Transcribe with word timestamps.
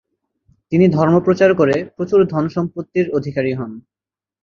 তিনি 0.71 0.85
ধর্ম্প্রচার 0.89 1.51
করে 1.55 1.75
প্রচুর 1.95 2.19
ধনসম্পত্তির 2.25 3.07
অধিকারী 3.17 3.51
হন। 3.53 3.71